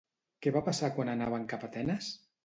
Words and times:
Què 0.45 0.53
va 0.53 0.61
passar 0.69 0.89
quan 0.95 1.11
anaven 1.13 1.45
cap 1.51 1.67
a 1.67 1.69
Atenes? 1.73 2.09